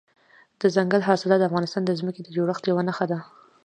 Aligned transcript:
دځنګل 0.59 1.01
حاصلات 1.07 1.39
د 1.39 1.43
افغانستان 1.49 1.81
د 1.85 1.91
ځمکې 1.99 2.21
د 2.23 2.27
جوړښت 2.35 2.63
یوه 2.71 2.81
نښه 2.87 3.05
ده. 3.11 3.19